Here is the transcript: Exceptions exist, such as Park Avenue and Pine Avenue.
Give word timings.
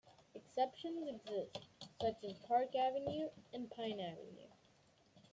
Exceptions 0.33 1.07
exist, 1.07 1.59
such 2.01 2.23
as 2.23 2.33
Park 2.47 2.73
Avenue 2.73 3.29
and 3.53 3.69
Pine 3.69 3.99
Avenue. 3.99 4.47